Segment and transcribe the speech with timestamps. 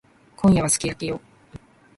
[0.35, 1.21] 今夜はすき焼きよ。